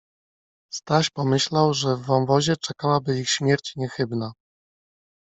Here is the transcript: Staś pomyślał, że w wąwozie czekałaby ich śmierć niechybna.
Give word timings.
Staś 0.73 1.09
pomyślał, 1.09 1.73
że 1.73 1.95
w 1.95 2.01
wąwozie 2.05 2.57
czekałaby 2.57 3.19
ich 3.19 3.29
śmierć 3.29 3.73
niechybna. 3.75 4.31